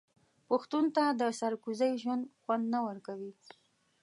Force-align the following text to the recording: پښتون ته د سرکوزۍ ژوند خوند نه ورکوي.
پښتون 0.49 0.85
ته 0.95 1.03
د 1.19 1.21
سرکوزۍ 1.39 1.91
ژوند 2.01 2.23
خوند 2.43 2.65
نه 2.73 2.79
ورکوي. 2.87 3.31